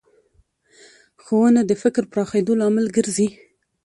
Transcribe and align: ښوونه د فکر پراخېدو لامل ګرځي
ښوونه 1.23 1.61
د 1.65 1.71
فکر 1.81 2.03
پراخېدو 2.11 2.53
لامل 2.59 2.85
ګرځي 2.97 3.27